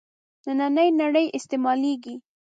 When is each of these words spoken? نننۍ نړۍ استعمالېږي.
نننۍ 0.45 0.87
نړۍ 1.01 1.25
استعمالېږي. 1.37 2.15